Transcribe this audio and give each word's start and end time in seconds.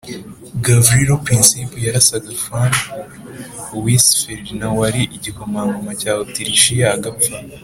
Gavrilo 0.65 1.15
princip 1.25 1.69
yarasaga 1.85 2.29
fran 2.43 2.73
ois 3.79 4.05
ferdinand 4.21 4.73
wari 4.81 5.01
igikomangoma 5.17 5.91
cya 6.01 6.11
otirishiya 6.23 6.85
agapfa 6.95 7.33